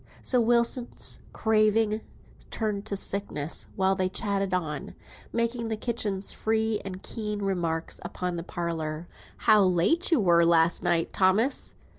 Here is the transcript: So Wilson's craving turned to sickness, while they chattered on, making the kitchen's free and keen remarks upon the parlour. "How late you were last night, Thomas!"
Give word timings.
So 0.23 0.41
Wilson's 0.41 1.19
craving 1.31 2.01
turned 2.49 2.87
to 2.87 2.95
sickness, 2.95 3.67
while 3.75 3.93
they 3.93 4.09
chattered 4.09 4.51
on, 4.51 4.95
making 5.31 5.67
the 5.67 5.77
kitchen's 5.77 6.31
free 6.31 6.81
and 6.83 7.03
keen 7.03 7.43
remarks 7.43 8.01
upon 8.03 8.35
the 8.35 8.41
parlour. 8.43 9.07
"How 9.45 9.63
late 9.63 10.09
you 10.09 10.19
were 10.19 10.43
last 10.43 10.81
night, 10.81 11.13
Thomas!" 11.13 11.75